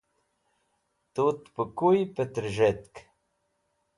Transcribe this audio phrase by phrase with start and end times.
[1.13, 2.95] Tut pẽ kuy petrz̃htk?